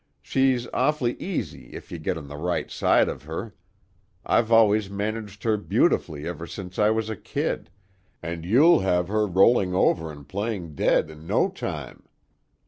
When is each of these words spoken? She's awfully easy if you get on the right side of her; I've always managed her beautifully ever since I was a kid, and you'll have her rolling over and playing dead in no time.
She's 0.23 0.67
awfully 0.73 1.13
easy 1.21 1.65
if 1.75 1.91
you 1.91 1.99
get 1.99 2.17
on 2.17 2.27
the 2.27 2.35
right 2.35 2.71
side 2.71 3.07
of 3.07 3.21
her; 3.25 3.53
I've 4.25 4.51
always 4.51 4.89
managed 4.89 5.43
her 5.43 5.57
beautifully 5.57 6.27
ever 6.27 6.47
since 6.47 6.79
I 6.79 6.89
was 6.89 7.07
a 7.11 7.15
kid, 7.15 7.69
and 8.19 8.43
you'll 8.43 8.79
have 8.79 9.09
her 9.09 9.27
rolling 9.27 9.75
over 9.75 10.11
and 10.11 10.27
playing 10.27 10.73
dead 10.73 11.11
in 11.11 11.27
no 11.27 11.49
time. 11.49 12.05